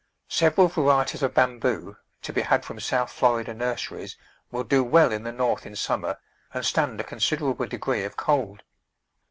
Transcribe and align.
Several 0.31 0.67
varieties 0.67 1.21
of 1.21 1.35
Bamboo, 1.35 1.95
to 2.23 2.33
be 2.33 2.41
had 2.41 2.65
from 2.65 2.79
South 2.79 3.11
Florida 3.11 3.53
nurseries, 3.53 4.17
will 4.49 4.63
do 4.63 4.83
well 4.83 5.11
in 5.11 5.21
the 5.21 5.31
North 5.31 5.63
in 5.63 5.75
sum 5.75 6.01
mer 6.01 6.17
and 6.55 6.65
stand 6.65 6.99
a 6.99 7.03
considerable 7.03 7.67
degree 7.67 8.03
of 8.03 8.17
cold. 8.17 8.63